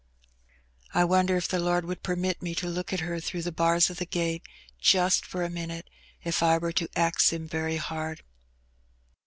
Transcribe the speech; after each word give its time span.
I 0.95 1.03
wonder 1.03 1.37
if 1.37 1.47
the 1.47 1.59
Lord 1.59 1.85
would 1.85 2.01
permit 2.01 2.41
me 2.41 2.55
to 2.55 2.65
look 2.67 2.91
at 2.91 3.01
her 3.01 3.19
through 3.19 3.43
the 3.43 3.51
bars 3.51 3.87
o' 3.91 3.93
the 3.93 4.07
gate 4.07 4.41
just 4.81 5.27
for 5.27 5.43
a 5.43 5.49
minit, 5.51 5.87
if 6.23 6.41
I 6.41 6.57
wur 6.57 6.71
to 6.71 6.89
ax 6.95 7.31
Him 7.31 7.47
very 7.47 7.77
hard? 7.77 8.23